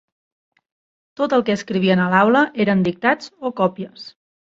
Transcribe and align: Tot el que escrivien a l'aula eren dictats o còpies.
Tot 1.21 1.35
el 1.37 1.45
que 1.51 1.55
escrivien 1.61 2.03
a 2.07 2.09
l'aula 2.17 2.43
eren 2.69 2.85
dictats 2.91 3.33
o 3.51 3.57
còpies. 3.65 4.13